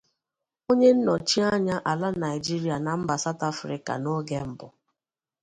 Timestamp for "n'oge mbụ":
3.99-4.67